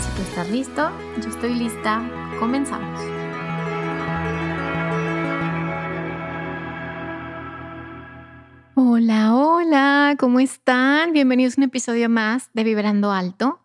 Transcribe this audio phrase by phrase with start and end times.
[0.00, 0.90] Si tú estás listo,
[1.22, 2.02] yo estoy lista.
[2.38, 3.25] Comenzamos.
[8.78, 11.14] Hola, hola, ¿cómo están?
[11.14, 13.60] Bienvenidos a un episodio más de Vibrando Alto.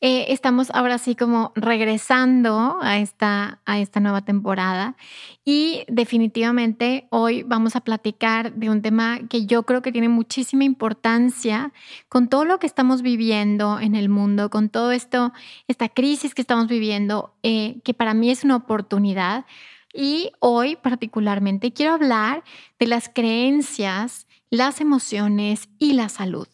[0.00, 4.96] Eh, estamos ahora sí como regresando a esta, a esta nueva temporada
[5.44, 10.64] y definitivamente hoy vamos a platicar de un tema que yo creo que tiene muchísima
[10.64, 11.72] importancia
[12.08, 15.32] con todo lo que estamos viviendo en el mundo, con todo esto,
[15.68, 19.46] esta crisis que estamos viviendo, eh, que para mí es una oportunidad.
[19.94, 22.44] Y hoy particularmente quiero hablar
[22.78, 26.48] de las creencias, las emociones y la salud.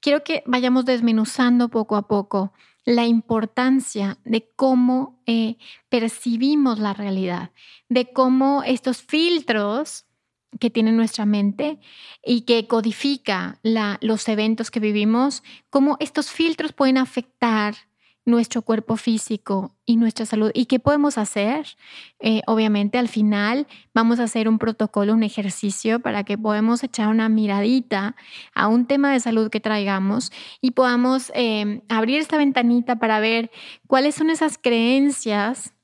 [0.00, 2.52] Quiero que vayamos desmenuzando poco a poco
[2.84, 5.56] la importancia de cómo eh,
[5.88, 7.50] percibimos la realidad,
[7.88, 10.04] de cómo estos filtros
[10.60, 11.80] que tiene nuestra mente
[12.24, 17.74] y que codifica los eventos que vivimos, cómo estos filtros pueden afectar
[18.24, 20.50] nuestro cuerpo físico y nuestra salud.
[20.54, 21.76] ¿Y qué podemos hacer?
[22.20, 27.08] Eh, obviamente al final vamos a hacer un protocolo, un ejercicio para que podamos echar
[27.08, 28.16] una miradita
[28.54, 33.50] a un tema de salud que traigamos y podamos eh, abrir esta ventanita para ver
[33.86, 35.74] cuáles son esas creencias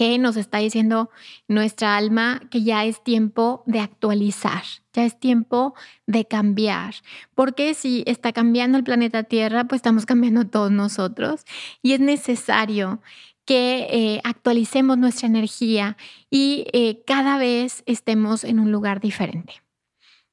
[0.00, 1.10] que nos está diciendo
[1.46, 4.62] nuestra alma que ya es tiempo de actualizar,
[4.94, 5.74] ya es tiempo
[6.06, 6.94] de cambiar.
[7.34, 11.44] Porque si está cambiando el planeta Tierra, pues estamos cambiando todos nosotros
[11.82, 13.02] y es necesario
[13.44, 15.98] que eh, actualicemos nuestra energía
[16.30, 19.60] y eh, cada vez estemos en un lugar diferente.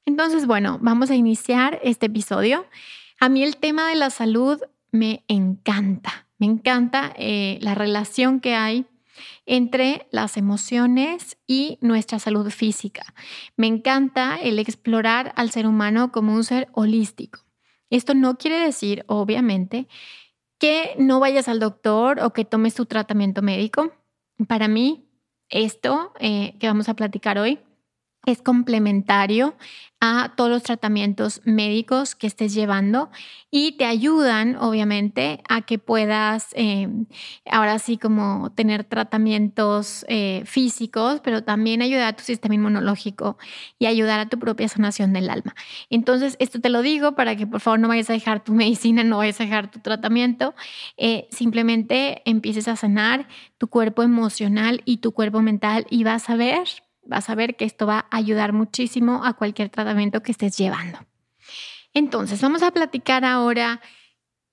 [0.06, 2.64] Entonces, bueno, vamos a iniciar este episodio.
[3.20, 4.62] A mí el tema de la salud
[4.92, 8.86] me encanta, me encanta eh, la relación que hay
[9.46, 13.14] entre las emociones y nuestra salud física.
[13.56, 17.40] Me encanta el explorar al ser humano como un ser holístico.
[17.90, 19.88] Esto no quiere decir, obviamente,
[20.58, 23.92] que no vayas al doctor o que tomes tu tratamiento médico.
[24.46, 25.08] Para mí,
[25.48, 27.60] esto eh, que vamos a platicar hoy
[28.32, 29.56] es complementario
[30.00, 33.10] a todos los tratamientos médicos que estés llevando
[33.50, 36.88] y te ayudan, obviamente, a que puedas eh,
[37.50, 43.38] ahora sí como tener tratamientos eh, físicos, pero también ayudar a tu sistema inmunológico
[43.78, 45.54] y ayudar a tu propia sanación del alma.
[45.90, 49.02] Entonces, esto te lo digo para que por favor no vayas a dejar tu medicina,
[49.02, 50.54] no vayas a dejar tu tratamiento,
[50.96, 53.26] eh, simplemente empieces a sanar
[53.58, 56.68] tu cuerpo emocional y tu cuerpo mental y vas a ver
[57.08, 60.98] vas a ver que esto va a ayudar muchísimo a cualquier tratamiento que estés llevando.
[61.94, 63.80] Entonces, vamos a platicar ahora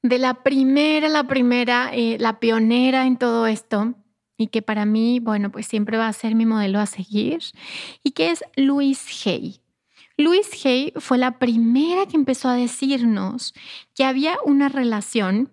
[0.02, 3.94] de la primera, la primera, eh, la pionera en todo esto
[4.38, 7.40] y que para mí, bueno, pues siempre va a ser mi modelo a seguir
[8.04, 9.60] y que es Louise Hay.
[10.18, 13.54] Louise Hay fue la primera que empezó a decirnos
[13.94, 15.52] que había una relación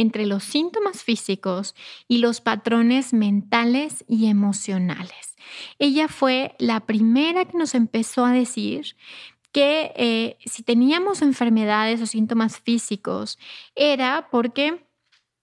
[0.00, 1.74] entre los síntomas físicos
[2.08, 5.36] y los patrones mentales y emocionales.
[5.78, 8.96] Ella fue la primera que nos empezó a decir
[9.52, 13.38] que eh, si teníamos enfermedades o síntomas físicos
[13.74, 14.86] era porque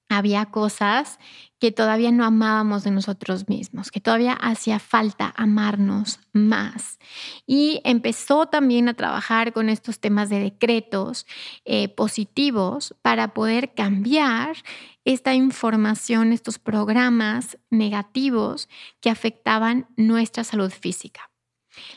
[0.09, 1.19] había cosas
[1.59, 6.99] que todavía no amábamos de nosotros mismos, que todavía hacía falta amarnos más.
[7.47, 11.25] Y empezó también a trabajar con estos temas de decretos
[11.65, 14.57] eh, positivos para poder cambiar
[15.03, 18.69] esta información, estos programas negativos
[18.99, 21.31] que afectaban nuestra salud física.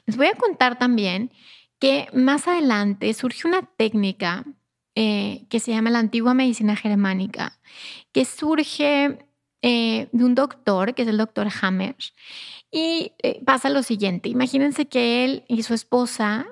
[0.06, 1.32] Les voy a contar también
[1.78, 4.44] que más adelante surgió una técnica
[4.94, 7.58] eh, que se llama la antigua medicina germánica,
[8.12, 9.18] que surge
[9.62, 11.96] eh, de un doctor, que es el doctor Hammer,
[12.70, 16.46] y eh, pasa lo siguiente, imagínense que él y su esposa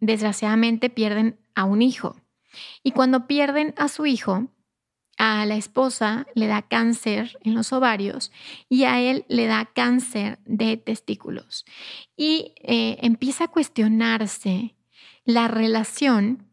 [0.00, 2.14] desgraciadamente pierden a un hijo,
[2.82, 4.48] y cuando pierden a su hijo,
[5.18, 8.30] a la esposa le da cáncer en los ovarios
[8.68, 11.66] y a él le da cáncer de testículos.
[12.16, 14.76] Y eh, empieza a cuestionarse
[15.24, 16.46] la relación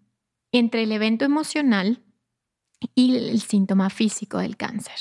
[0.51, 2.01] entre el evento emocional
[2.94, 4.95] y el síntoma físico del cáncer.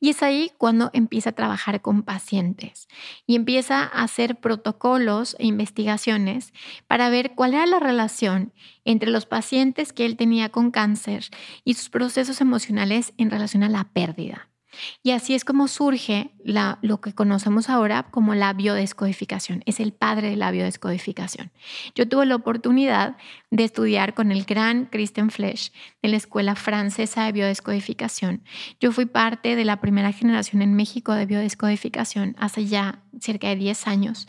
[0.00, 2.88] Y es ahí cuando empieza a trabajar con pacientes
[3.26, 6.52] y empieza a hacer protocolos e investigaciones
[6.86, 8.52] para ver cuál era la relación
[8.84, 11.26] entre los pacientes que él tenía con cáncer
[11.64, 14.49] y sus procesos emocionales en relación a la pérdida.
[15.02, 19.62] Y así es como surge lo que conocemos ahora como la biodescodificación.
[19.66, 21.50] Es el padre de la biodescodificación.
[21.94, 23.16] Yo tuve la oportunidad
[23.50, 25.72] de estudiar con el gran Christian Flesch
[26.02, 28.42] de la Escuela Francesa de Biodescodificación.
[28.80, 33.56] Yo fui parte de la primera generación en México de biodescodificación hace ya cerca de
[33.56, 34.28] 10 años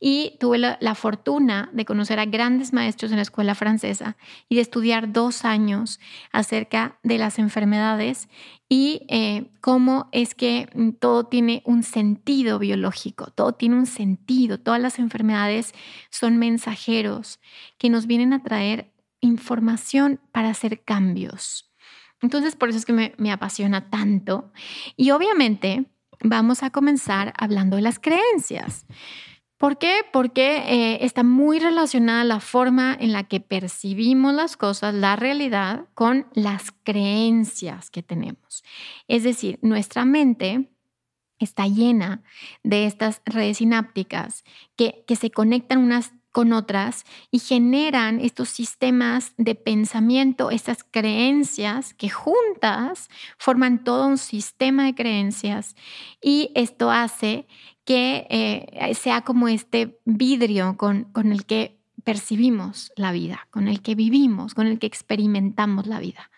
[0.00, 4.16] y tuve la, la fortuna de conocer a grandes maestros en la escuela francesa
[4.48, 6.00] y de estudiar dos años
[6.32, 8.28] acerca de las enfermedades
[8.74, 14.58] y eh, cómo es que mm, todo tiene un sentido biológico, todo tiene un sentido,
[14.58, 15.74] todas las enfermedades
[16.08, 17.38] son mensajeros
[17.76, 18.90] que nos vienen a traer
[19.20, 21.70] información para hacer cambios.
[22.22, 24.50] Entonces, por eso es que me, me apasiona tanto.
[24.96, 25.84] Y obviamente
[26.22, 28.86] vamos a comenzar hablando de las creencias.
[29.62, 30.00] ¿Por qué?
[30.12, 35.84] Porque eh, está muy relacionada la forma en la que percibimos las cosas, la realidad,
[35.94, 38.64] con las creencias que tenemos.
[39.06, 40.68] Es decir, nuestra mente
[41.38, 42.24] está llena
[42.64, 44.42] de estas redes sinápticas
[44.74, 51.94] que, que se conectan unas con otras y generan estos sistemas de pensamiento, estas creencias
[51.94, 53.08] que juntas
[53.38, 55.76] forman todo un sistema de creencias
[56.20, 57.46] y esto hace
[57.84, 63.82] que eh, sea como este vidrio con, con el que percibimos la vida, con el
[63.82, 66.30] que vivimos, con el que experimentamos la vida.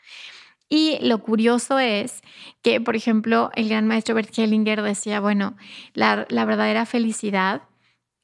[0.69, 2.23] Y lo curioso es
[2.63, 5.57] que, por ejemplo, el gran maestro Bert Hellinger decía, bueno,
[5.93, 7.63] la, la, verdadera felicidad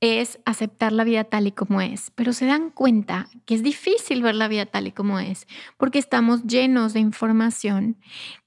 [0.00, 4.22] es aceptar la vida tal y como es, pero se dan cuenta que es difícil
[4.22, 7.98] ver la vida tal y como es, porque estamos llenos de información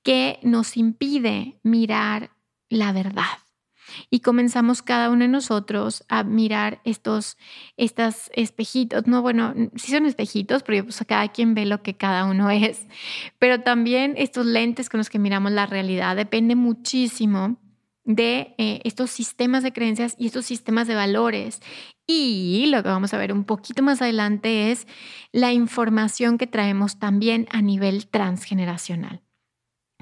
[0.01, 2.31] que nos impide mirar
[2.69, 3.23] la verdad.
[4.09, 7.37] Y comenzamos cada uno de nosotros a mirar estos
[7.77, 12.25] estas espejitos, no, bueno, sí son espejitos, pero pues cada quien ve lo que cada
[12.25, 12.87] uno es,
[13.37, 17.57] pero también estos lentes con los que miramos la realidad depende muchísimo
[18.03, 21.61] de eh, estos sistemas de creencias y estos sistemas de valores.
[22.05, 24.87] Y lo que vamos a ver un poquito más adelante es
[25.31, 29.21] la información que traemos también a nivel transgeneracional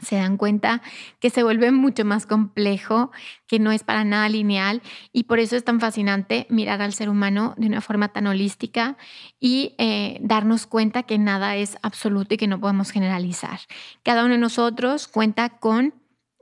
[0.02, 0.82] se dan cuenta
[1.20, 3.12] que se vuelve mucho más complejo,
[3.48, 4.82] que no es para nada lineal
[5.14, 8.98] y por eso es tan fascinante mirar al ser humano de una forma tan holística
[9.40, 13.60] y eh, darnos cuenta que nada es absoluto y que no podemos generalizar.
[14.04, 15.94] Cada uno de nosotros cuenta con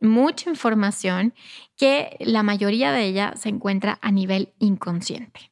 [0.01, 1.33] mucha información
[1.77, 5.51] que la mayoría de ella se encuentra a nivel inconsciente.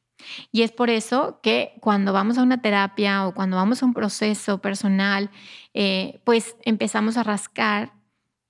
[0.52, 3.94] Y es por eso que cuando vamos a una terapia o cuando vamos a un
[3.94, 5.30] proceso personal,
[5.74, 7.92] eh, pues empezamos a rascar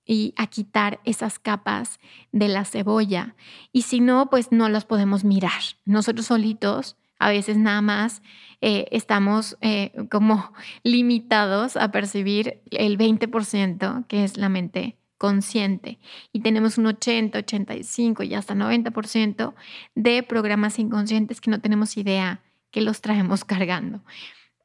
[0.05, 1.99] y a quitar esas capas
[2.31, 3.35] de la cebolla.
[3.71, 5.61] Y si no, pues no las podemos mirar.
[5.85, 8.23] Nosotros solitos a veces nada más
[8.61, 10.51] eh, estamos eh, como
[10.83, 15.99] limitados a percibir el 20%, que es la mente consciente.
[16.31, 19.53] Y tenemos un 80, 85 y hasta 90%
[19.93, 22.41] de programas inconscientes que no tenemos idea
[22.71, 24.01] que los traemos cargando.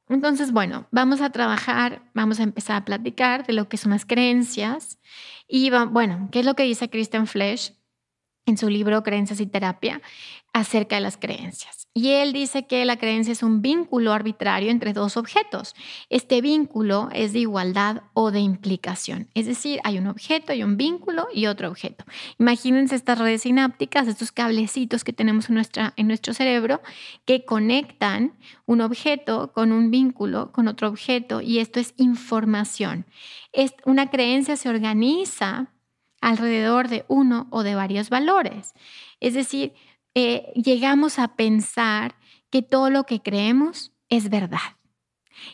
[0.09, 4.07] Entonces, bueno, vamos a trabajar, vamos a empezar a platicar de lo que son las
[4.07, 4.99] creencias
[5.49, 7.75] y, bueno, ¿qué es lo que dice Christian Flesch
[8.47, 10.01] en su libro Creencias y Terapia
[10.53, 11.84] acerca de las creencias?
[11.97, 15.77] Y él dice que la creencia es un vínculo arbitrario entre dos objetos.
[16.11, 19.29] Este vínculo es de igualdad o de implicación.
[19.35, 22.05] Es decir, hay un objeto, hay un vínculo y otro objeto.
[22.41, 25.63] Imagínense estas redes sinápticas, estos cablecitos que tenemos en,
[25.95, 26.83] en nuestro cerebro
[27.25, 28.33] que conectan
[28.67, 33.07] un objeto con un vínculo, con otro objeto, y esto es información.
[33.53, 35.69] Es, una creencia se organiza
[36.21, 38.73] alrededor de uno o de varios valores.
[39.21, 39.75] Es decir,
[40.15, 42.17] eh, llegamos a pensar
[42.51, 44.77] que todo lo que creemos es verdad.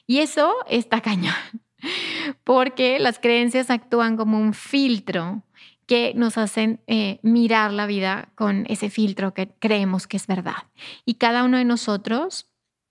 [0.06, 1.34] Y eso está cañón,
[2.44, 5.42] porque las creencias actúan como un filtro
[5.86, 10.68] que nos hacen eh, mirar la vida con ese filtro que creemos que es verdad.
[11.04, 12.48] Y cada uno de nosotros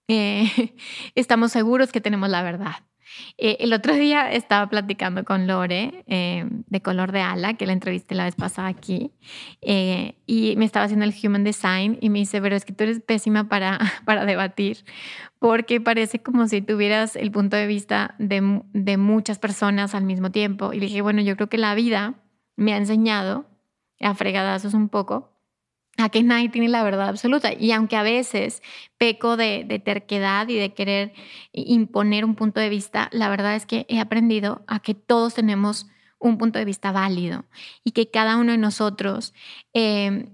[0.10, 0.76] eh,
[1.16, 2.89] estamos seguros que tenemos la verdad.
[3.38, 7.74] Eh, el otro día estaba platicando con Lore eh, de Color de Ala, que la
[7.74, 9.12] entrevisté la vez pasada aquí,
[9.62, 12.84] eh, y me estaba haciendo el Human Design y me dice, pero es que tú
[12.84, 14.86] eres pésima para, para debatir,
[15.40, 20.32] porque parece como si tuvieras el punto de vista de, de muchas personas al mismo
[20.32, 20.74] tiempo.
[20.74, 22.16] Y le dije, bueno, yo creo que la vida
[22.56, 23.46] me ha enseñado
[24.02, 25.39] a fregadazos un poco
[26.00, 27.54] a que nadie tiene la verdad absoluta.
[27.54, 28.64] Y aunque a veces
[28.98, 31.14] peco de, terquedad y de querer
[31.52, 35.88] imponer un punto de vista, la verdad es que he aprendido a que todos tenemos
[36.18, 37.46] un punto de vista válido
[37.84, 39.34] y que cada uno de nosotros,
[39.74, 40.30] em,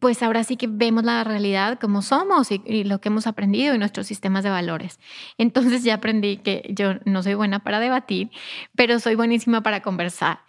[0.00, 3.74] pues ahora sí que vemos la realidad como somos y, y, lo que hemos aprendido
[3.74, 5.00] y nuestros sistemas de valores.
[5.38, 8.30] Entonces ya aprendí que yo no soy buena para debatir,
[8.76, 10.40] pero soy buenísima para conversar.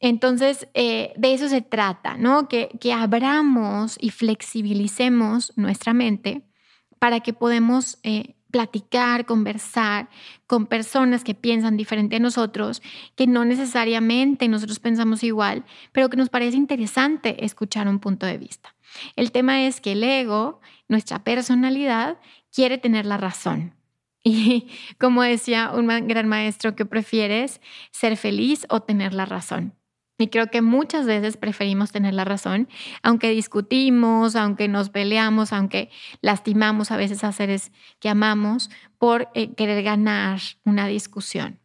[0.00, 2.48] Entonces, eh, de eso se trata, ¿no?
[2.48, 6.42] Que, que abramos y flexibilicemos nuestra mente
[6.98, 10.08] para que podamos eh, platicar, conversar
[10.46, 12.82] con personas que piensan diferente a nosotros,
[13.14, 18.38] que no necesariamente nosotros pensamos igual, pero que nos parece interesante escuchar un punto de
[18.38, 18.74] vista.
[19.16, 22.18] El tema es que el ego, nuestra personalidad,
[22.52, 23.74] quiere tener la razón.
[24.24, 27.60] Y como decía un gran maestro, ¿qué prefieres?
[27.90, 29.77] ¿Ser feliz o tener la razón?
[30.18, 32.68] Y creo que muchas veces preferimos tener la razón,
[33.02, 37.70] aunque discutimos, aunque nos peleamos, aunque lastimamos a veces a seres
[38.00, 41.60] que amamos por eh, querer ganar una discusión.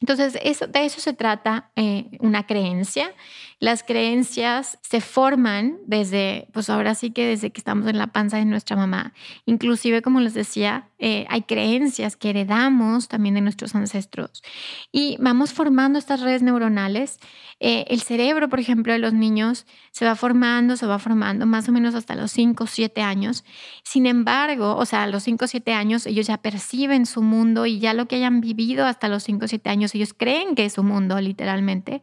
[0.00, 3.14] Entonces, de eso se trata eh, una creencia.
[3.58, 8.36] Las creencias se forman desde, pues ahora sí que desde que estamos en la panza
[8.36, 9.14] de nuestra mamá.
[9.46, 14.42] Inclusive, como les decía, eh, hay creencias que heredamos también de nuestros ancestros.
[14.92, 17.18] Y vamos formando estas redes neuronales.
[17.58, 21.70] Eh, el cerebro, por ejemplo, de los niños se va formando, se va formando más
[21.70, 23.46] o menos hasta los 5 o 7 años.
[23.82, 27.64] Sin embargo, o sea, a los 5 o 7 años ellos ya perciben su mundo
[27.64, 30.66] y ya lo que hayan vivido hasta los 5 o 7 años, ellos creen que
[30.66, 32.02] es su mundo, literalmente.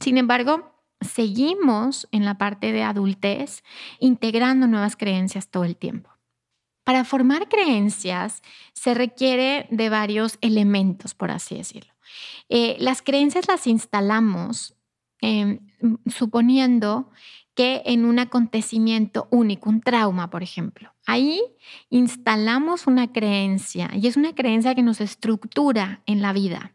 [0.00, 3.64] Sin embargo, seguimos en la parte de adultez
[4.00, 6.08] integrando nuevas creencias todo el tiempo.
[6.84, 8.40] Para formar creencias
[8.72, 11.92] se requiere de varios elementos, por así decirlo.
[12.48, 14.75] Eh, las creencias las instalamos
[15.20, 15.60] em,
[16.06, 17.10] suponiendo
[17.54, 21.40] que en un acontecimiento único, un trauma, por ejemplo, ahí
[21.88, 26.74] instalamos una creencia y es una creencia que nos estructura en la vida.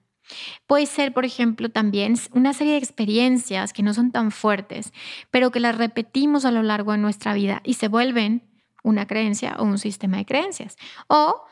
[0.66, 4.92] Puede ser, por ejemplo, también una serie de experiencias que no son tan fuertes,
[5.30, 8.44] pero que las repetimos a lo largo de nuestra vida y se vuelven
[8.84, 10.78] una creencia o un sistema de creencias.
[11.08, 11.44] O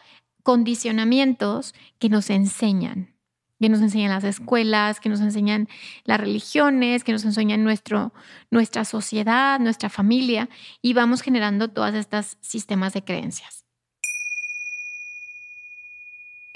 [0.43, 3.13] condicionamientos que nos enseñan,
[3.59, 5.67] que nos enseñan las escuelas, que nos enseñan
[6.05, 8.13] las religiones, que nos enseñan nuestro,
[8.51, 10.49] nuestra sociedad, nuestra familia,
[10.81, 13.58] y vamos generando todos estos sistemas de creencias.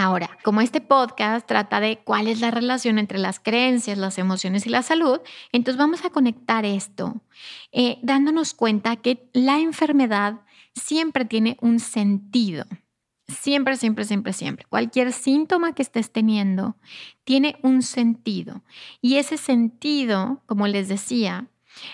[0.00, 4.64] Ahora, como este podcast trata de cuál es la relación entre las creencias, las emociones
[4.64, 5.18] y la salud,
[5.50, 7.20] entonces vamos a conectar esto
[7.72, 12.64] eh, dándonos cuenta que la enfermedad siempre tiene un sentido.
[13.26, 14.66] Siempre, siempre, siempre, siempre.
[14.68, 16.76] Cualquier síntoma que estés teniendo
[17.24, 18.62] tiene un sentido.
[19.02, 21.48] Y ese sentido, como les decía,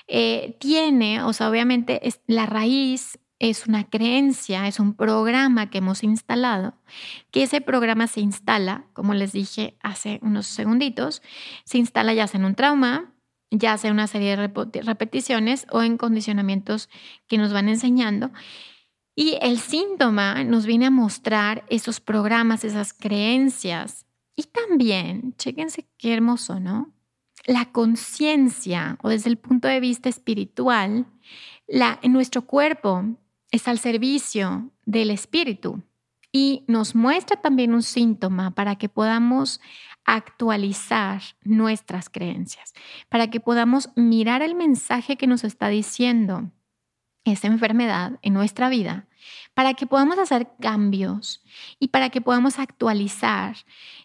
[0.08, 3.18] eh, tiene, o sea, obviamente es, la raíz
[3.50, 6.74] es una creencia, es un programa que hemos instalado,
[7.30, 11.20] que ese programa se instala, como les dije hace unos segunditos,
[11.64, 13.12] se instala ya sea en un trauma,
[13.50, 16.88] ya sea en una serie de repeticiones o en condicionamientos
[17.26, 18.32] que nos van enseñando.
[19.14, 24.06] Y el síntoma nos viene a mostrar esos programas, esas creencias.
[24.34, 26.92] Y también, chéquense qué hermoso, ¿no?
[27.46, 31.06] La conciencia, o desde el punto de vista espiritual,
[31.68, 33.04] la, en nuestro cuerpo
[33.54, 35.80] es al servicio del espíritu
[36.32, 39.60] y nos muestra también un síntoma para que podamos
[40.04, 42.74] actualizar nuestras creencias,
[43.08, 46.50] para que podamos mirar el mensaje que nos está diciendo
[47.24, 49.06] esa enfermedad en nuestra vida,
[49.54, 51.40] para que podamos hacer cambios
[51.78, 53.54] y para que podamos actualizar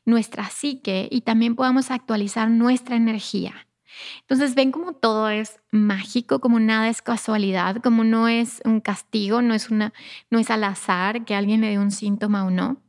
[0.06, 3.68] nuestra psique y también podamos actualizar nuestra energía.
[4.22, 9.42] Entonces ven como todo es mágico, como nada es casualidad, como no es un castigo,
[9.42, 9.94] no es, una,
[10.30, 12.82] no es al azar que alguien le dé un síntoma o no.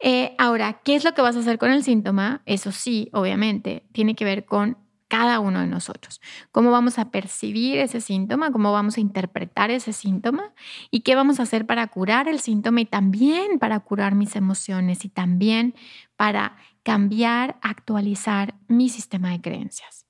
[0.00, 2.42] Eh, ahora, ¿qué es lo que vas a hacer con el síntoma?
[2.46, 4.78] Eso sí, obviamente, tiene que ver con
[5.08, 6.20] cada uno de nosotros.
[6.50, 10.52] Cómo vamos a percibir ese síntoma, cómo vamos a interpretar ese síntoma
[10.90, 15.04] y qué vamos a hacer para curar el síntoma y también para curar mis emociones
[15.04, 15.74] y también
[16.16, 20.03] para cambiar, actualizar mi sistema de creencias.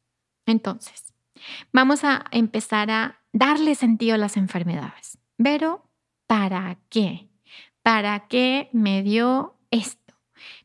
[0.46, 1.12] Entonces,
[1.72, 5.18] vamos a empezar a darle sentido a las enfermedades.
[5.36, 5.88] Pero,
[6.26, 7.28] ¿para qué?
[7.82, 10.14] ¿Para qué me dio esto?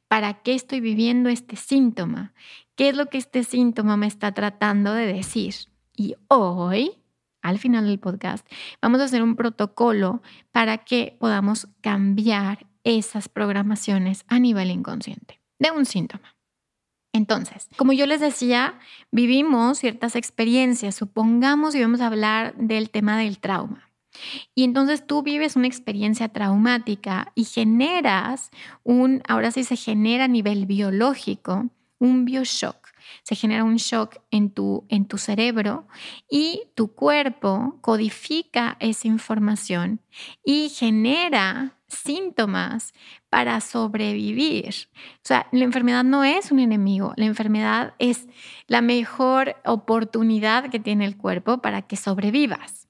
[0.07, 2.33] ¿Para qué estoy viviendo este síntoma?
[2.75, 5.53] ¿Qué es lo que este síntoma me está tratando de decir?
[5.95, 6.93] Y hoy,
[7.41, 8.47] al final del podcast,
[8.81, 10.21] vamos a hacer un protocolo
[10.51, 16.38] para que podamos cambiar esas programaciones a nivel inconsciente de un síntoma.
[17.11, 18.79] Entonces, como yo les decía,
[19.11, 20.95] vivimos ciertas experiencias.
[20.95, 23.89] Supongamos y vamos a hablar del tema del trauma.
[24.53, 28.51] Y entonces tú vives una experiencia traumática y generas
[28.83, 32.89] un, ahora sí se genera a nivel biológico, un bioshock.
[33.23, 35.87] Se genera un shock en tu, en tu cerebro
[36.29, 40.01] y tu cuerpo codifica esa información
[40.43, 42.93] y genera síntomas
[43.29, 44.75] para sobrevivir.
[44.95, 48.27] O sea, la enfermedad no es un enemigo, la enfermedad es
[48.67, 52.87] la mejor oportunidad que tiene el cuerpo para que sobrevivas.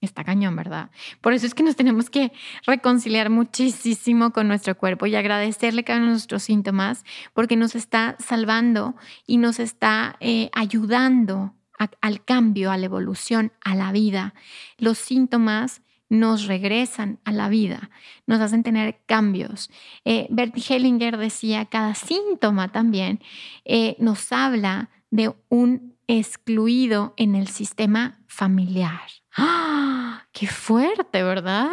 [0.00, 0.90] Está cañón, ¿verdad?
[1.20, 2.32] Por eso es que nos tenemos que
[2.66, 8.16] reconciliar muchísimo con nuestro cuerpo y agradecerle cada uno de nuestros síntomas porque nos está
[8.18, 8.94] salvando
[9.26, 11.54] y nos está eh, ayudando
[12.00, 14.34] al cambio, a la evolución, a la vida.
[14.76, 17.88] Los síntomas nos regresan a la vida,
[18.26, 19.70] nos hacen tener cambios.
[20.04, 23.20] Eh, Bertie Hellinger decía, cada síntoma también
[23.64, 29.00] eh, nos habla de un excluido en el sistema familiar.
[29.36, 30.26] ¡Ah!
[30.32, 31.70] ¡Qué fuerte, ¿verdad?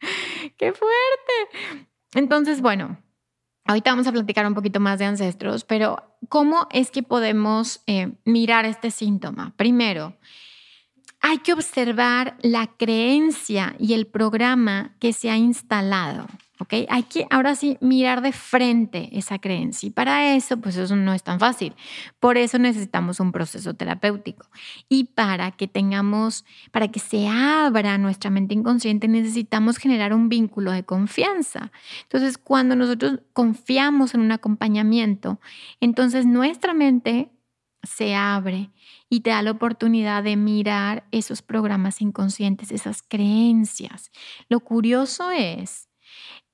[0.56, 1.86] ¡Qué fuerte!
[2.14, 2.98] Entonces, bueno,
[3.64, 8.12] ahorita vamos a platicar un poquito más de ancestros, pero ¿cómo es que podemos eh,
[8.24, 9.54] mirar este síntoma?
[9.56, 10.16] Primero,
[11.20, 16.26] hay que observar la creencia y el programa que se ha instalado.
[16.58, 16.72] ¿ok?
[16.88, 21.12] Hay que ahora sí mirar de frente esa creencia y para eso, pues eso no
[21.12, 21.74] es tan fácil.
[22.20, 24.46] Por eso necesitamos un proceso terapéutico
[24.88, 30.72] y para que tengamos, para que se abra nuestra mente inconsciente, necesitamos generar un vínculo
[30.72, 31.70] de confianza.
[32.02, 35.40] Entonces, cuando nosotros confiamos en un acompañamiento,
[35.80, 37.30] entonces nuestra mente
[37.86, 38.70] se abre
[39.08, 44.10] y te da la oportunidad de mirar esos programas inconscientes, esas creencias.
[44.48, 45.88] Lo curioso es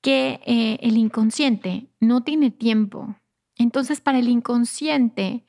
[0.01, 3.17] que eh, el inconsciente no tiene tiempo.
[3.57, 5.45] Entonces, para el inconsciente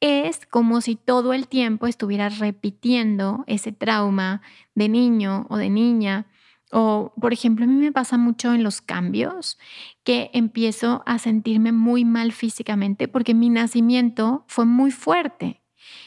[0.00, 4.42] es como si todo el tiempo estuvieras repitiendo ese trauma
[4.74, 6.26] de niño o de niña.
[6.72, 9.58] O, por ejemplo, a mí me pasa mucho en los cambios
[10.02, 15.64] que empiezo a sentirme muy mal físicamente porque mi nacimiento fue muy fuerte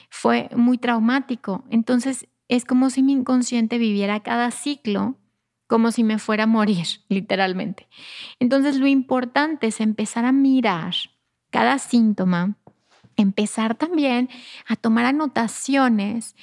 [0.09, 1.63] fue muy traumático.
[1.69, 5.17] Entonces es como si mi inconsciente viviera cada ciclo
[5.67, 7.87] como si me fuera a morir, literalmente.
[8.39, 10.93] Entonces lo importante es empezar a mirar
[11.49, 12.57] cada síntoma
[13.17, 14.29] empezar también
[14.67, 16.35] a tomar anotaciones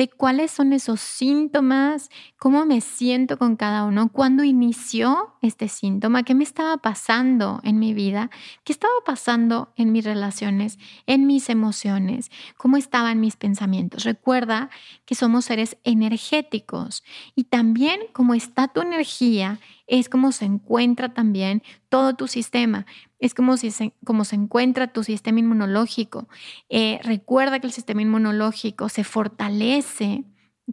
[0.00, 2.08] de cuáles son esos síntomas,
[2.38, 7.78] cómo me siento con cada uno, cuándo inició este síntoma, qué me estaba pasando en
[7.78, 8.30] mi vida,
[8.64, 14.04] qué estaba pasando en mis relaciones, en mis emociones, cómo estaban mis pensamientos.
[14.04, 14.70] Recuerda
[15.04, 19.60] que somos seres energéticos y también cómo está tu energía
[19.90, 22.86] es como se encuentra también todo tu sistema.
[23.18, 26.28] Es como, se, como se encuentra tu sistema inmunológico.
[26.68, 29.89] Eh, recuerda que el sistema inmunológico se fortalece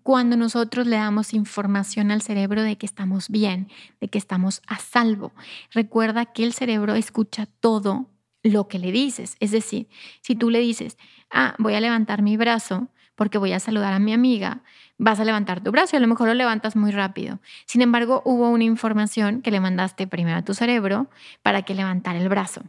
[0.04, 4.78] cuando nosotros le damos información al cerebro de que estamos bien, de que estamos a
[4.78, 5.34] salvo.
[5.72, 8.10] Recuerda que el cerebro escucha todo
[8.44, 9.36] lo que le dices.
[9.40, 9.88] Es decir,
[10.22, 10.98] si tú le dices,
[11.32, 14.62] ah, voy a levantar mi brazo porque voy a saludar a mi amiga,
[14.98, 17.40] vas a levantar tu brazo y a lo mejor lo levantas muy rápido.
[17.66, 21.10] Sin embargo, hubo una información que le mandaste primero a tu cerebro
[21.42, 22.62] para que levantara el brazo.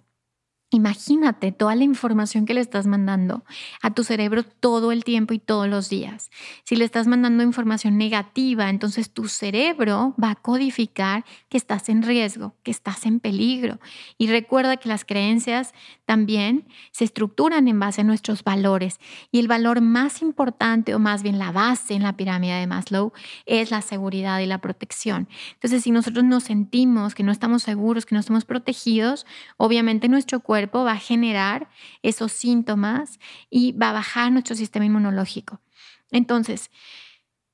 [0.71, 3.43] Imagínate toda la información que le estás mandando
[3.81, 6.29] a tu cerebro todo el tiempo y todos los días.
[6.65, 12.03] Si le estás mandando información negativa, entonces tu cerebro va a codificar que estás en
[12.03, 13.81] riesgo, que estás en peligro.
[14.19, 15.73] Y recuerda que las creencias
[16.05, 19.01] también se estructuran en base a nuestros valores.
[19.33, 23.15] Y el valor más importante, o más bien la base en la pirámide de Maslow,
[23.47, 25.29] es la seguridad y la protección.
[25.55, 29.25] Entonces, si nosotros nos sentimos que no estamos seguros, que no estamos protegidos,
[29.57, 31.69] obviamente nuestro cuerpo va a generar
[32.03, 33.19] esos síntomas
[33.51, 35.61] y va a bajar nuestro sistema inmunológico.
[36.11, 36.71] Entonces,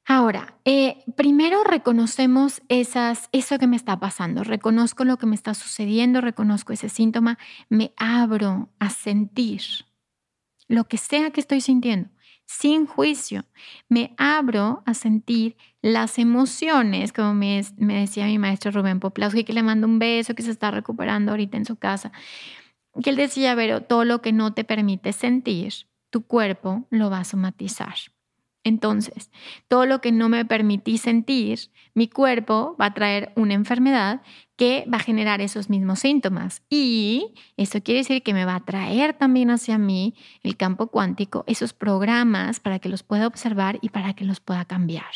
[0.07, 5.55] Ahora, eh, primero reconocemos esas, eso que me está pasando, reconozco lo que me está
[5.55, 7.39] sucediendo, reconozco ese síntoma,
[7.71, 9.63] me abro a sentir
[10.69, 12.11] lo que sea que estoy sintiendo,
[12.45, 13.47] sin juicio,
[13.89, 19.63] me abro a sentir las emociones, como me, decía mi maestro Rubén Poplawski, que le
[19.63, 22.13] mando un beso, que se está recuperando ahorita en su casa,
[23.03, 25.73] que él decía, pero todo lo que no te permite sentir,
[26.11, 27.95] tu cuerpo lo va a somatizar.
[28.65, 29.31] Entonces,
[29.69, 34.23] todo lo que no me permití sentir, mi cuerpo va a traer una enfermedad
[34.57, 36.63] que va a generar esos mismos síntomas.
[36.71, 41.45] Y eso quiere decir que me va a traer también hacia mí el campo cuántico,
[41.47, 45.13] esos programas para que los pueda observar y para que los pueda cambiar.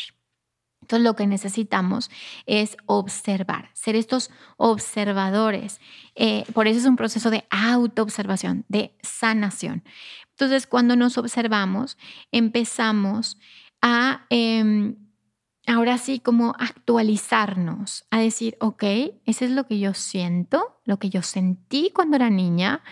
[0.88, 2.10] Entonces lo que necesitamos
[2.46, 5.82] es observar, ser estos observadores.
[6.14, 9.84] Eh, por eso es un proceso de autoobservación, de sanación.
[10.30, 11.98] Entonces, cuando nos observamos,
[12.32, 13.36] empezamos
[13.82, 14.96] a, em,
[15.66, 18.84] ahora sí, como actualizarnos, a decir, ok,
[19.26, 22.82] eso es lo que yo siento, lo que yo sentí cuando era niña,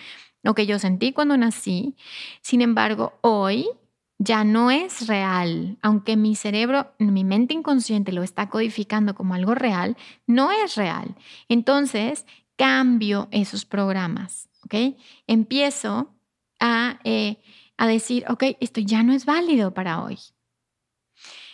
[0.43, 1.97] lo que yo sentí cuando nací.
[2.43, 3.67] Sin embargo, hoy
[4.19, 9.55] ya no es real, aunque mi cerebro, mi mente inconsciente lo está codificando como algo
[9.55, 11.15] real, no es real.
[11.49, 12.27] Entonces,
[12.57, 14.97] cambio esos programas, ¿ok?
[15.27, 16.15] Empiezo
[17.05, 17.37] eh,
[17.77, 20.19] a, decir, ok, esto ya no es válido para hoy.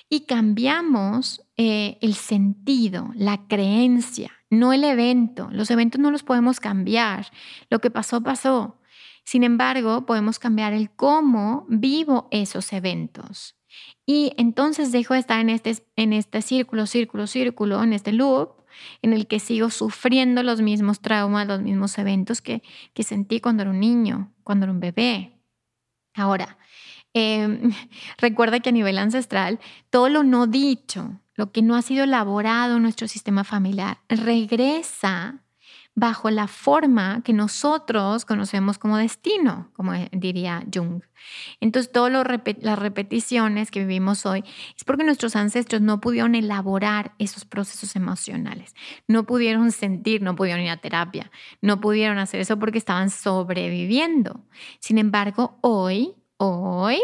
[0.09, 5.49] Y cambiamos eh, el sentido, la creencia, no el evento.
[5.51, 7.27] Los eventos no los podemos cambiar.
[7.71, 8.77] Lo que pasó, pasó.
[9.25, 13.57] Sin embargo, podemos cambiar el cómo vivo esos eventos.
[14.05, 18.63] Y entonces dejo de estar en este, en este círculo, círculo, círculo, en este loop,
[19.01, 22.63] en el que sigo sufriendo los mismos traumas, los mismos eventos que,
[22.95, 25.39] que sentí cuando era un niño, cuando era un bebé.
[26.15, 26.59] Ahora,
[27.15, 27.73] em,
[28.19, 32.77] recuerda que a nivel ancestral, todo lo no dicho, lo que no ha sido elaborado
[32.77, 35.42] en nuestro sistema familiar, regresa
[35.95, 41.03] bajo la forma que nosotros conocemos como destino, como diría Jung.
[41.61, 44.43] Entonces, todas las repeticiones que vivimos hoy
[44.77, 48.75] es porque nuestros ancestros no pudieron elaborar esos procesos emocionales,
[49.07, 54.47] no pudieron sentir, no pudieron ir a terapia, no pudieron hacer eso porque estaban sobreviviendo.
[54.81, 57.01] Sin embargo, hoy, hoy,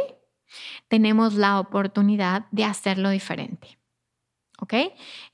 [0.89, 3.79] tenemos la oportunidad de hacerlo diferente.
[4.61, 4.75] ¿Ok?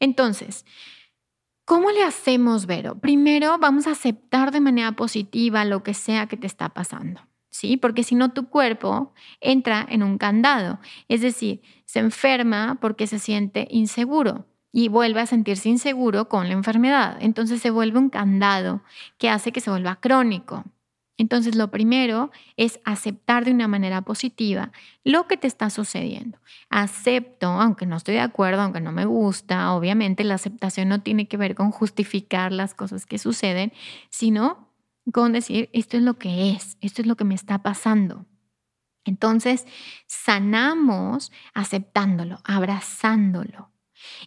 [0.01, 0.67] Entonces,
[1.65, 2.99] ¿Cómo le hacemos, Vero?
[2.99, 7.79] Primero vamos a aceptar de manera positiva lo que sea que te está pasando, ¿sí?
[7.79, 13.19] Porque si no, tu cuerpo entra en un candado, es decir, se enferma porque se
[13.19, 17.17] siente inseguro y vuelve a sentirse inseguro con la enfermedad.
[17.21, 18.83] Entonces se vuelve un candado
[19.17, 20.65] que hace que se vuelva crónico.
[21.17, 24.73] Entonces, lo primero es aceptar de una manera positiva
[25.05, 26.39] lo que te está sucediendo.
[26.71, 31.29] Acepto, aunque no estoy de acuerdo, aunque no me gusta, obviamente la aceptación no tiene
[31.29, 33.73] que ver con justificar las cosas que suceden,
[34.11, 34.69] sino
[35.13, 38.27] con decir, esto es lo que es, esto es lo que me está pasando.
[39.05, 39.67] Entonces,
[40.07, 43.74] sanamos aceptándolo, abrazándolo.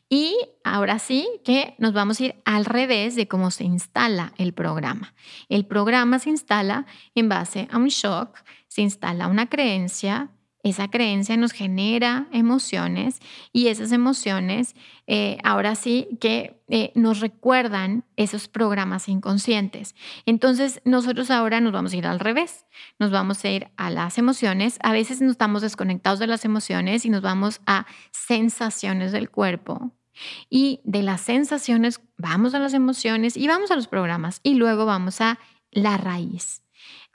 [0.09, 4.53] Y ahora sí que nos vamos a ir al revés de cómo se instala el
[4.53, 5.13] programa.
[5.49, 6.85] El programa se instala
[7.15, 8.37] en base a un shock,
[8.67, 10.31] se instala una creencia,
[10.63, 13.19] esa creencia nos genera emociones
[13.53, 19.95] y esas emociones eh, ahora sí que eh, nos recuerdan esos programas inconscientes.
[20.25, 22.65] Entonces nosotros ahora nos vamos a ir al revés,
[22.99, 24.79] nos vamos a ir a las emociones.
[24.81, 29.91] A veces nos estamos desconectados de las emociones y nos vamos a sensaciones del cuerpo.
[30.49, 34.85] Y de las sensaciones vamos a las emociones y vamos a los programas y luego
[34.85, 35.39] vamos a
[35.71, 36.63] la raíz.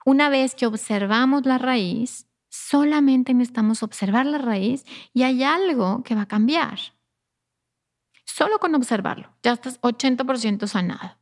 [0.05, 4.85] Una vez que observamos la raíz, Solamente necesitamos observar la raíz
[5.15, 6.79] y hay algo que va a cambiar.
[8.27, 11.17] Solo con observarlo, ya estás 80% sanado.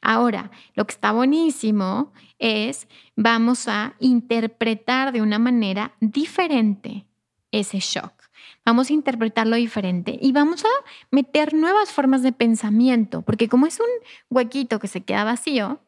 [0.00, 2.86] Ahora, lo que está buenísimo es,
[3.16, 7.06] vamos a interpretar de una manera diferente
[7.50, 8.12] ese shock.
[8.64, 10.68] Vamos a interpretarlo diferente y vamos a
[11.10, 13.86] meter nuevas formas de pensamiento, porque como es un
[14.30, 15.80] huequito que se queda vacío,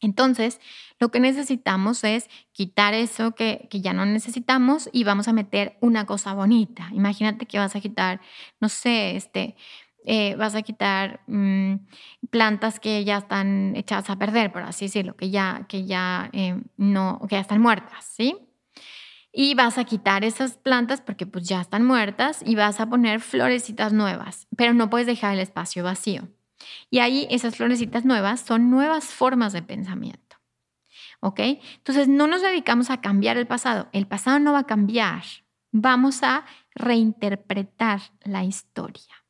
[0.00, 0.60] entonces,
[0.98, 6.06] lo que necesitamos es quitar eso que, ya no necesitamos y vamos a meter una
[6.06, 6.88] cosa bonita.
[6.92, 8.20] Imagínate que vas a quitar,
[8.60, 9.56] no sé, este,
[10.04, 11.74] eh, vas a quitar mm,
[12.30, 16.60] plantas que ya están echadas a perder, por así decirlo, que ya, que ya eh,
[16.76, 18.36] no, que ya están muertas, ¿sí?
[19.32, 23.20] Y vas a quitar esas plantas porque pues ya están muertas y vas a poner
[23.20, 26.28] florecitas nuevas, pero no puedes dejar el espacio vacío.
[26.90, 30.36] Y ahí esas florecitas nuevas son nuevas formas de pensamiento.
[31.20, 31.40] ¿Ok?
[31.40, 33.88] Entonces no nos dedicamos a cambiar el pasado.
[33.92, 35.22] El pasado no va a cambiar.
[35.72, 39.24] Vamos a reinterpretar la historia.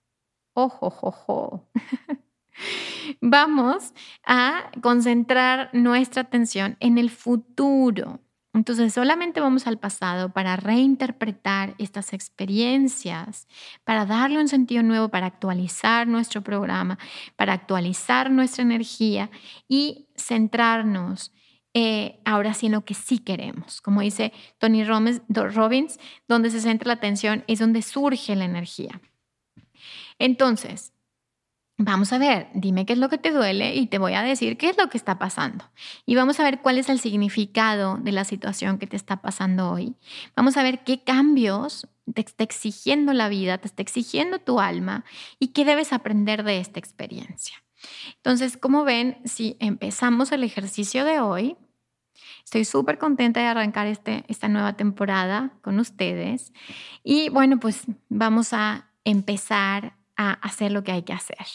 [0.53, 1.69] Ojo, ojo,
[3.21, 3.93] Vamos
[4.25, 8.21] a concentrar nuestra atención en el futuro.
[8.57, 13.47] Entonces solamente vamos al pasado para reinterpretar estas experiencias,
[13.85, 16.99] para darle un sentido nuevo, para actualizar nuestro programa,
[17.37, 19.31] para actualizar nuestra energía
[19.69, 21.35] y centrarnos
[21.75, 23.83] eh, ahora sí en lo que sí queremos.
[23.83, 29.03] Como dice Tony Robbins, donde se centra la atención es donde surge la energía.
[30.19, 30.95] Entonces,
[31.79, 34.57] Vamos a ver, dime qué es lo que te duele y te voy a decir
[34.57, 35.71] qué es lo que está pasando.
[36.07, 39.71] Y vamos a ver cuál es el significado de la situación que te está pasando
[39.71, 39.95] hoy.
[40.35, 45.05] Vamos a ver qué cambios te está exigiendo la vida, te está exigiendo tu alma
[45.39, 47.63] y qué debes aprender de esta experiencia.
[48.17, 51.57] Entonces, como ven, si empezamos el ejercicio de hoy,
[52.45, 56.55] estoy súper contenta de arrancar este, esta nueva temporada con ustedes.
[57.05, 61.47] Y bueno, pues vamos a empezar a hacer lo que hay que hacer,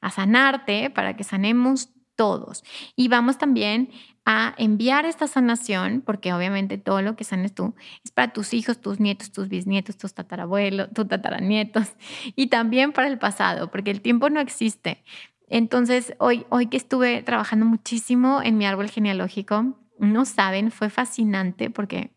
[0.00, 2.62] a sanarte para que sanemos todos.
[2.96, 3.90] Y vamos también
[4.24, 7.74] a enviar esta sanación, porque obviamente todo lo que sanes tú
[8.04, 11.88] es para tus hijos, tus nietos, tus bisnietos, tus tatarabuelos, tus tataranietos,
[12.34, 15.04] y también para el pasado, porque el tiempo no existe.
[15.48, 21.70] Entonces, hoy, hoy que estuve trabajando muchísimo en mi árbol genealógico, no saben, fue fascinante
[21.70, 22.12] porque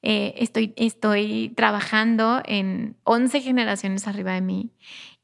[0.00, 4.70] eh, estoy, estoy trabajando en 11 generaciones arriba de mí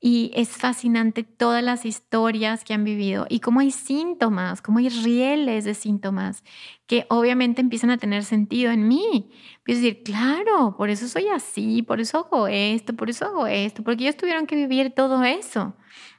[0.01, 4.89] y es fascinante todas las historias que han vivido y cómo hay síntomas, cómo hay
[4.89, 6.45] rieles de síntomas
[6.87, 9.31] que obviamente empiezan a tener sentido en mí.
[9.59, 13.47] Empiezo a decir, claro, por eso soy así, por eso hago esto, por eso hago
[13.47, 15.75] esto, porque ellos tuvieron que vivir todo eso.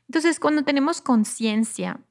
[0.07, 2.01] Entonces, cuando tenemos conciencia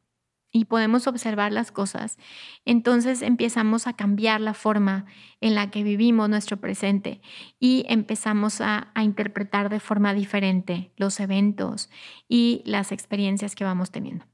[0.51, 2.19] y podemos observar las cosas,
[2.65, 5.07] entonces empezamos a cambiar la forma
[5.41, 7.21] en la que vivimos nuestro presente
[7.61, 11.91] y empezamos a, interpretar de forma diferente los eventos
[12.29, 14.27] y las experiencias que vamos teniendo.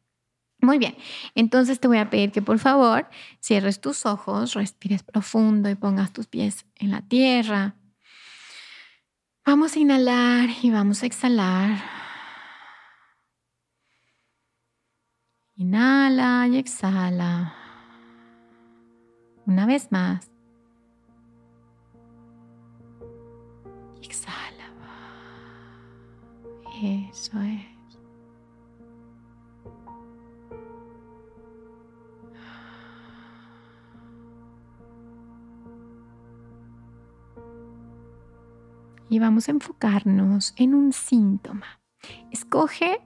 [0.60, 0.96] Muy bien,
[1.34, 3.08] entonces te voy a pedir que por favor
[3.40, 7.76] cierres tus ojos, respires profundo y pongas tus pies en la tierra.
[9.44, 12.03] Vamos a inhalar y vamos a exhalar.
[15.56, 17.54] Inhala y exhala.
[19.46, 20.28] Una vez más.
[24.02, 24.42] Exhala.
[26.82, 27.66] Eso es.
[39.08, 41.80] Y vamos a enfocarnos en un síntoma.
[42.32, 43.00] Escoge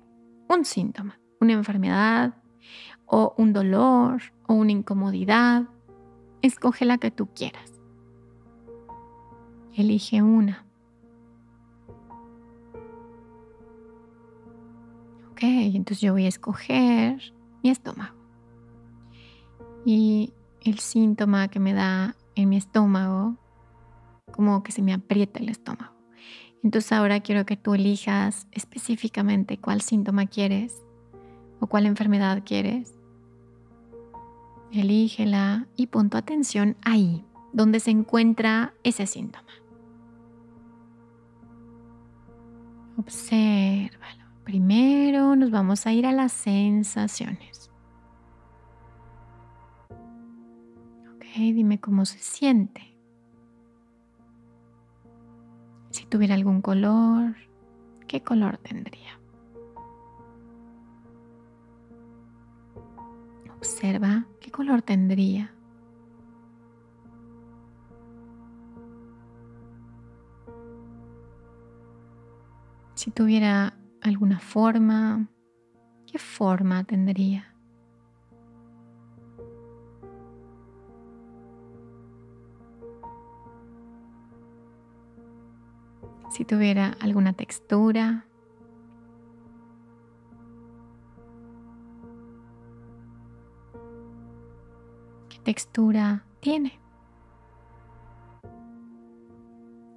[0.49, 2.35] un síntoma una enfermedad
[3.07, 5.65] o un dolor o una incomodidad.
[6.43, 7.73] Escoge la que tú quieras.
[9.75, 10.65] Elige una.
[15.33, 18.17] Ok, entonces yo voy a escoger mi estómago.
[19.85, 20.33] Y
[20.65, 23.37] el síntoma que me da en mi estómago,
[24.33, 25.95] como que se me aprieta el estómago.
[26.63, 30.83] Entonces ahora quiero que tú elijas específicamente cuál síntoma quieres
[31.61, 32.95] o cuál enfermedad quieres.
[34.73, 39.49] Elígela y pon tu atención ahí, donde se encuentra ese síntoma.
[42.97, 44.25] Obsérvalo.
[44.45, 47.71] Primero nos vamos a ir a las sensaciones.
[51.15, 52.97] Ok, dime cómo se siente.
[55.91, 57.37] Si tuviera algún color,
[58.07, 59.18] ¿qué color tendría?
[63.59, 65.53] Observa qué color tendría.
[72.95, 75.27] Si tuviera alguna forma,
[76.07, 77.53] ¿qué forma tendría?
[86.31, 88.28] Si tuviera alguna textura,
[95.49, 96.79] textura tiene.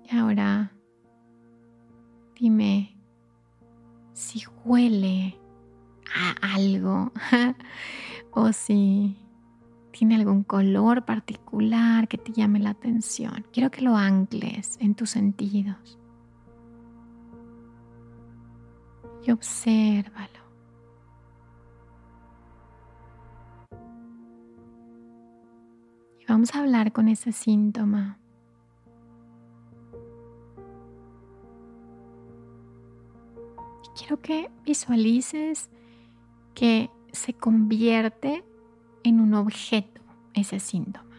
[0.09, 0.71] Y ahora
[2.39, 2.97] dime
[4.13, 5.37] si huele
[6.15, 7.11] a algo
[8.31, 9.17] o si
[9.91, 13.45] tiene algún color particular que te llame la atención.
[13.51, 15.99] Quiero que lo ancles en tus sentidos.
[19.25, 20.40] Y obsérvalo.
[26.31, 28.17] Vamos a hablar con ese síntoma.
[33.97, 35.69] quiero que visualices
[36.55, 38.45] que se convierte
[39.03, 39.99] en un objeto
[40.33, 41.17] ese síntoma.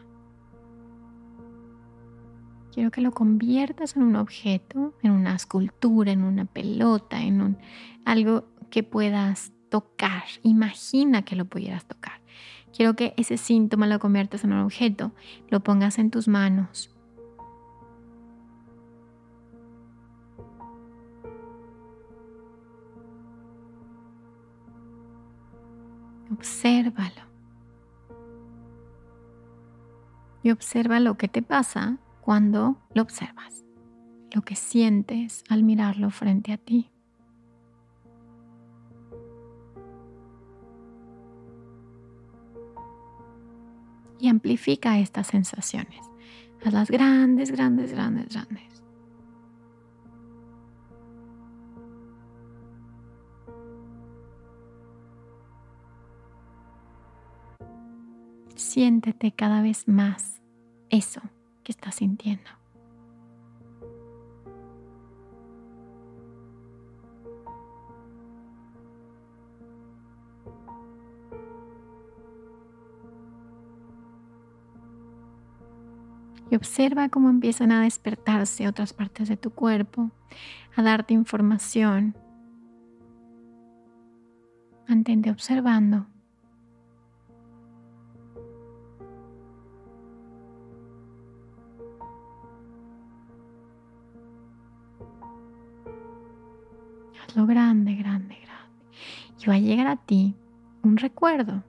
[2.72, 7.58] Quiero que lo conviertas en un objeto, en una escultura, en una pelota, en un,
[8.06, 10.24] algo que puedas tocar.
[10.42, 12.21] Imagina que lo pudieras tocar.
[12.74, 15.12] Quiero que ese síntoma lo conviertas en un objeto,
[15.50, 16.90] lo pongas en tus manos.
[26.32, 27.22] Obsérvalo.
[30.42, 33.64] Y observa lo que te pasa cuando lo observas,
[34.34, 36.91] lo que sientes al mirarlo frente a ti.
[44.22, 45.98] Y amplifica estas sensaciones.
[46.64, 48.84] Hazlas grandes, grandes, grandes, grandes.
[58.54, 60.40] Siéntete cada vez más
[60.88, 61.20] eso
[61.64, 62.61] que estás sintiendo.
[76.52, 80.10] Y observa cómo empiezan a despertarse otras partes de tu cuerpo,
[80.76, 82.14] a darte información.
[84.86, 86.04] Mantente observando.
[97.22, 98.84] Hazlo grande, grande, grande.
[99.42, 100.34] Y va a llegar a ti
[100.82, 101.64] un recuerdo.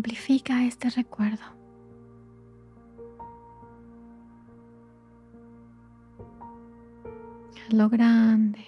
[0.00, 1.44] Amplifica este recuerdo.
[7.66, 8.64] Hazlo grande.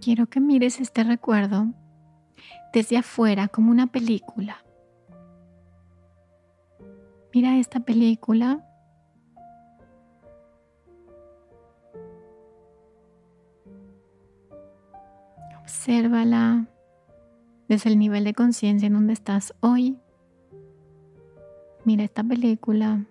[0.00, 1.66] quiero que mires este recuerdo
[2.72, 4.64] desde afuera como una película.
[7.34, 8.67] Mira esta película.
[15.78, 16.66] Obsérvala
[17.68, 19.96] desde el nivel de conciencia en donde estás hoy.
[21.84, 23.06] Mira esta película.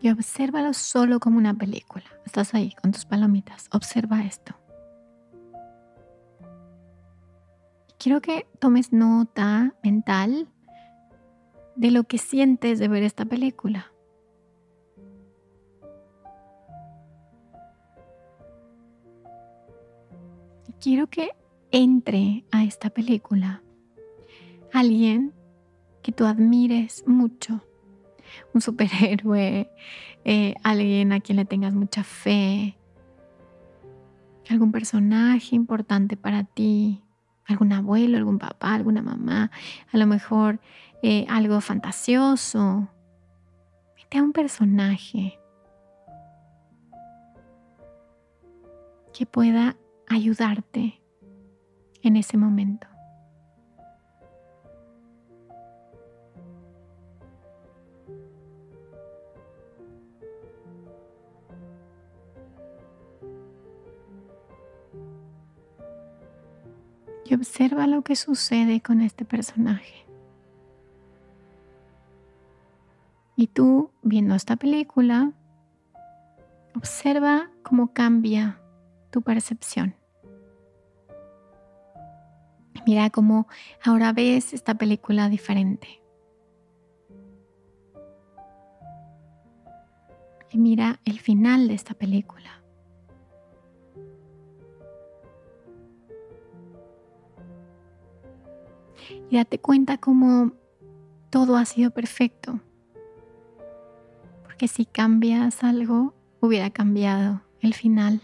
[0.00, 2.06] y obsérvalo solo como una película.
[2.24, 3.68] Estás ahí con tus palomitas.
[3.72, 4.54] Observa esto.
[7.98, 10.48] Quiero que tomes nota mental
[11.76, 13.92] de lo que sientes de ver esta película.
[20.80, 21.30] Quiero que
[21.70, 23.62] entre a esta película
[24.72, 25.32] alguien
[26.02, 27.62] que tú admires mucho
[28.54, 29.70] un superhéroe,
[30.24, 32.76] eh, alguien a quien le tengas mucha fe,
[34.48, 37.02] algún personaje importante para ti,
[37.46, 39.50] algún abuelo, algún papá, alguna mamá,
[39.92, 40.60] a lo mejor
[41.02, 42.88] eh, algo fantasioso.
[43.96, 45.38] Mete a un personaje
[49.12, 49.76] que pueda
[50.08, 51.00] ayudarte
[52.02, 52.86] en ese momento.
[67.28, 70.06] Y observa lo que sucede con este personaje.
[73.36, 75.32] Y tú, viendo esta película,
[76.74, 78.60] observa cómo cambia
[79.10, 79.94] tu percepción.
[82.86, 83.48] Mira cómo
[83.84, 86.02] ahora ves esta película diferente.
[90.52, 92.62] Y mira el final de esta película.
[99.30, 100.52] Y date cuenta como
[101.30, 102.60] todo ha sido perfecto.
[104.44, 108.20] Porque si cambias algo, hubiera cambiado el final.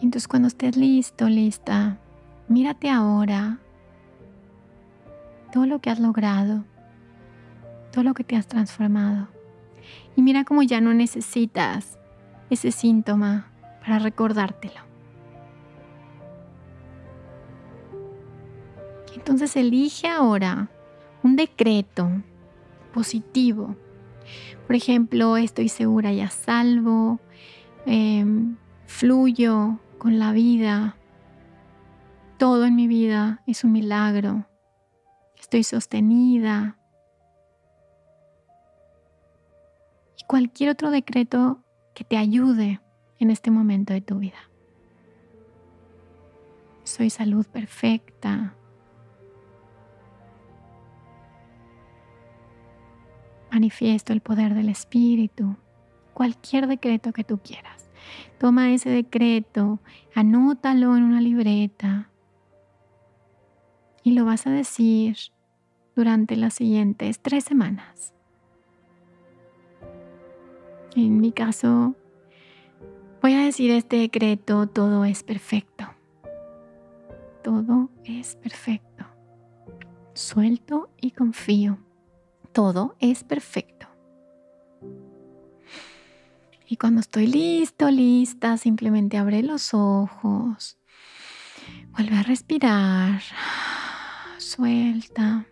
[0.00, 1.98] Y entonces cuando estés listo, lista,
[2.48, 3.58] mírate ahora
[5.52, 6.64] todo lo que has logrado,
[7.92, 9.28] todo lo que te has transformado.
[10.16, 11.98] Y mira cómo ya no necesitas
[12.50, 13.50] ese síntoma
[13.80, 14.85] para recordártelo.
[19.16, 20.68] Entonces elige ahora
[21.22, 22.08] un decreto
[22.92, 23.74] positivo.
[24.66, 27.18] Por ejemplo, estoy segura y a salvo,
[27.86, 28.56] em,
[28.86, 30.96] fluyo con la vida,
[32.38, 34.46] todo en mi vida es un milagro,
[35.40, 36.76] estoy sostenida.
[40.18, 41.64] Y cualquier otro decreto
[41.94, 42.80] que te ayude
[43.18, 44.50] en este momento de tu vida.
[46.84, 48.54] Soy salud perfecta.
[53.56, 55.56] Manifiesto el poder del Espíritu.
[56.12, 57.88] Cualquier decreto que tú quieras.
[58.38, 59.80] Toma ese decreto,
[60.14, 62.10] anótalo en una libreta
[64.02, 65.16] y lo vas a decir
[65.94, 68.12] durante las siguientes tres semanas.
[70.94, 71.94] En mi caso,
[73.22, 75.86] voy a decir este decreto, todo es perfecto.
[77.42, 79.06] Todo es perfecto.
[80.12, 81.85] Suelto y confío.
[82.56, 83.86] Todo es perfecto.
[86.66, 90.78] Y cuando estoy listo, lista, simplemente abre los ojos.
[91.90, 93.20] Vuelve a respirar.
[94.38, 95.46] Suelta.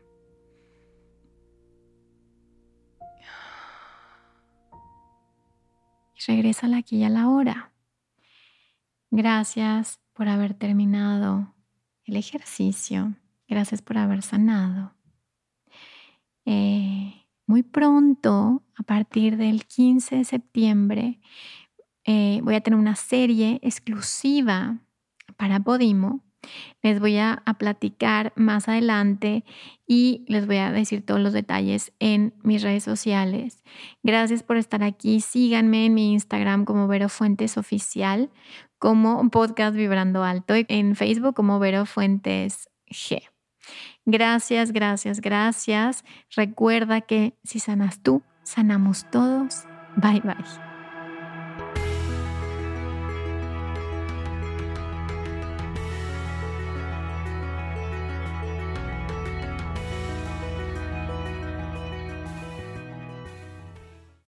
[6.26, 7.74] regresa aquí y a la hora.
[9.10, 11.54] Gracias por haber terminado
[12.06, 13.12] el ejercicio.
[13.46, 14.93] Gracias por haber sanado.
[16.44, 17.14] Eh,
[17.46, 21.20] muy pronto, a partir del 15 de septiembre,
[22.04, 24.78] eh, voy a tener una serie exclusiva
[25.36, 26.24] para Podimo
[26.82, 29.44] les voy a, platicar más adelante
[29.86, 33.62] y les voy a decir todos los detalles en mis redes sociales.
[34.02, 35.20] Gracias por estar aquí.
[35.20, 38.30] Síganme en mi Instagram como Vero Fuentes Oficial,
[38.78, 43.33] como Podcast Vibrando Alto, en Facebook como Vero Fuentes G.
[44.06, 46.04] Gracias, gracias, gracias.
[46.34, 49.64] Recuerda que si sanas tú, sanamos todos.
[49.96, 50.73] Bye bye.